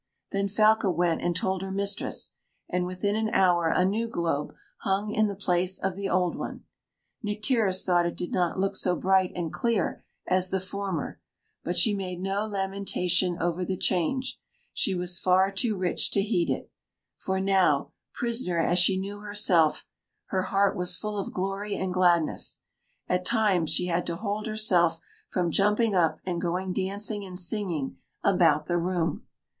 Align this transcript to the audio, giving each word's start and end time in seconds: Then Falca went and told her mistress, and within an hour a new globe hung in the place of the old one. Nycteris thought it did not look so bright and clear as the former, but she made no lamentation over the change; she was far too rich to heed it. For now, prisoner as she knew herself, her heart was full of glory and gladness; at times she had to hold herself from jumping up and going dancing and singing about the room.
Then 0.31 0.47
Falca 0.47 0.89
went 0.89 1.21
and 1.21 1.35
told 1.35 1.61
her 1.61 1.69
mistress, 1.69 2.33
and 2.67 2.87
within 2.87 3.15
an 3.15 3.29
hour 3.29 3.67
a 3.69 3.85
new 3.85 4.07
globe 4.07 4.55
hung 4.77 5.11
in 5.13 5.27
the 5.27 5.35
place 5.35 5.77
of 5.77 5.95
the 5.95 6.09
old 6.09 6.35
one. 6.35 6.63
Nycteris 7.21 7.85
thought 7.85 8.07
it 8.07 8.15
did 8.17 8.31
not 8.31 8.57
look 8.57 8.75
so 8.75 8.95
bright 8.95 9.31
and 9.35 9.53
clear 9.53 10.03
as 10.25 10.49
the 10.49 10.59
former, 10.59 11.21
but 11.63 11.77
she 11.77 11.93
made 11.93 12.19
no 12.19 12.47
lamentation 12.47 13.37
over 13.39 13.63
the 13.63 13.77
change; 13.77 14.39
she 14.73 14.95
was 14.95 15.19
far 15.19 15.51
too 15.51 15.77
rich 15.77 16.09
to 16.13 16.23
heed 16.23 16.49
it. 16.49 16.71
For 17.19 17.39
now, 17.39 17.91
prisoner 18.11 18.57
as 18.57 18.79
she 18.79 18.97
knew 18.99 19.19
herself, 19.19 19.85
her 20.29 20.41
heart 20.41 20.75
was 20.75 20.97
full 20.97 21.19
of 21.19 21.31
glory 21.31 21.75
and 21.75 21.93
gladness; 21.93 22.57
at 23.07 23.23
times 23.23 23.69
she 23.69 23.85
had 23.85 24.07
to 24.07 24.15
hold 24.15 24.47
herself 24.47 24.99
from 25.29 25.51
jumping 25.51 25.93
up 25.93 26.17
and 26.25 26.41
going 26.41 26.73
dancing 26.73 27.23
and 27.23 27.37
singing 27.37 27.97
about 28.23 28.65
the 28.65 28.79
room. 28.79 29.27